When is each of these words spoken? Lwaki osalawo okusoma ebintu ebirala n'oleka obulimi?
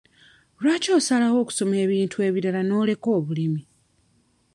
Lwaki 0.61 0.89
osalawo 0.97 1.37
okusoma 1.43 1.75
ebintu 1.85 2.17
ebirala 2.27 2.61
n'oleka 2.63 3.07
obulimi? 3.17 3.61